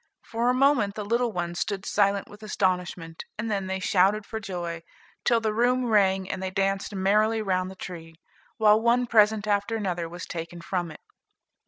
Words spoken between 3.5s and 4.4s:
then they shouted for